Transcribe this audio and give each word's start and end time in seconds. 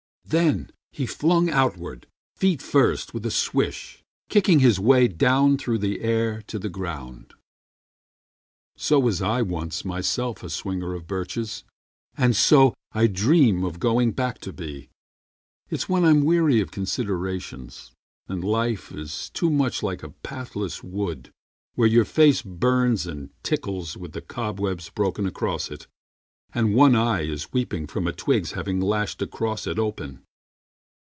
Then 0.23 0.71
he 0.93 1.05
flung 1.05 1.49
outward, 1.49 2.07
feet 2.37 2.61
first, 2.61 3.13
with 3.13 3.25
a 3.25 3.31
swish, 3.31 4.01
Kicking 4.29 4.59
his 4.59 4.79
way 4.79 5.09
down 5.09 5.57
through 5.57 5.79
the 5.79 5.99
air 5.99 6.41
to 6.43 6.57
the 6.57 6.69
ground. 6.69 7.33
So 8.77 8.97
was 8.97 9.21
I 9.21 9.41
once 9.41 9.83
myself 9.83 10.41
a 10.41 10.49
swinger 10.49 10.93
of 10.93 11.05
birches. 11.05 11.65
And 12.15 12.33
so 12.33 12.73
I 12.93 13.07
dream 13.07 13.65
of 13.65 13.77
going 13.81 14.13
back 14.13 14.39
to 14.41 14.53
be. 14.53 14.87
It's 15.69 15.89
when 15.89 16.05
I'm 16.05 16.23
weary 16.23 16.61
of 16.61 16.71
considerations, 16.71 17.91
And 18.29 18.41
life 18.41 18.89
is 18.93 19.29
too 19.31 19.49
much 19.49 19.83
like 19.83 20.01
a 20.01 20.11
pathless 20.23 20.81
wood 20.81 21.29
Where 21.75 21.89
your 21.89 22.05
face 22.05 22.41
burns 22.41 23.05
and 23.05 23.31
tickles 23.43 23.97
with 23.97 24.13
the 24.13 24.21
cobwebs 24.21 24.89
Broken 24.91 25.25
across 25.25 25.69
it, 25.69 25.87
and 26.53 26.75
one 26.75 26.97
eye 26.97 27.21
is 27.21 27.53
weeping 27.53 27.87
From 27.87 28.07
a 28.07 28.11
twig's 28.11 28.51
having 28.51 28.81
lashed 28.81 29.21
across 29.21 29.65
it 29.65 29.79
open. 29.79 30.21